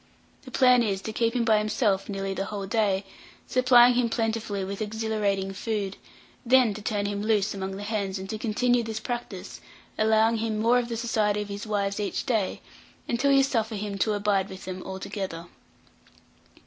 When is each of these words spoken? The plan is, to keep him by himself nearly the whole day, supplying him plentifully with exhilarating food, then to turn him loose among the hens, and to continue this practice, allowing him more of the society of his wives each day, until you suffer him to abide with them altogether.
The 0.45 0.49
plan 0.49 0.81
is, 0.81 0.99
to 1.03 1.13
keep 1.13 1.35
him 1.35 1.45
by 1.45 1.59
himself 1.59 2.09
nearly 2.09 2.33
the 2.33 2.45
whole 2.45 2.65
day, 2.65 3.05
supplying 3.45 3.93
him 3.93 4.09
plentifully 4.09 4.63
with 4.63 4.81
exhilarating 4.81 5.53
food, 5.53 5.95
then 6.43 6.73
to 6.73 6.81
turn 6.81 7.05
him 7.05 7.21
loose 7.21 7.53
among 7.53 7.73
the 7.75 7.83
hens, 7.83 8.17
and 8.17 8.27
to 8.31 8.39
continue 8.39 8.81
this 8.81 8.99
practice, 8.99 9.61
allowing 9.99 10.37
him 10.37 10.57
more 10.57 10.79
of 10.79 10.89
the 10.89 10.97
society 10.97 11.43
of 11.43 11.49
his 11.49 11.67
wives 11.67 11.99
each 11.99 12.25
day, 12.25 12.61
until 13.07 13.31
you 13.31 13.43
suffer 13.43 13.75
him 13.75 13.99
to 13.99 14.13
abide 14.13 14.49
with 14.49 14.65
them 14.65 14.81
altogether. 14.81 15.45